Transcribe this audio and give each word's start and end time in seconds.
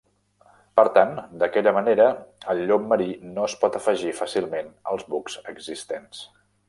Per 0.79 0.83
tant, 0.95 1.11
d'aquella 1.43 1.73
manera 1.75 2.07
el 2.53 2.63
llop 2.71 2.87
marí 2.93 3.09
no 3.35 3.45
es 3.51 3.57
pot 3.65 3.77
afegir 3.81 4.15
fàcilment 4.23 4.73
als 4.95 5.07
bucs 5.13 5.37
existents. 5.55 6.25